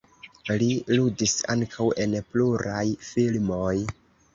Li 0.61 0.69
ludis 0.93 1.37
ankaŭ 1.57 1.93
en 2.07 2.19
pluraj 2.33 2.85
filmoj. 3.15 3.75